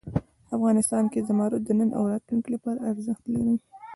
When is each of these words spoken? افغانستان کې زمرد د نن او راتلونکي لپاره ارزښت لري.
افغانستان 0.55 1.03
کې 1.11 1.19
زمرد 1.27 1.61
د 1.65 1.69
نن 1.79 1.89
او 1.97 2.03
راتلونکي 2.11 2.49
لپاره 2.55 2.85
ارزښت 2.91 3.23
لري. 3.33 3.55